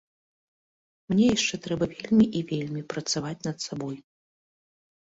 Мне 1.13 1.27
яшчэ 1.35 1.55
трэба 1.67 1.85
вельмі 1.93 2.25
і 2.41 2.45
вельмі 2.53 2.81
працаваць 2.95 3.39
над 3.51 3.57
сабой. 3.67 3.97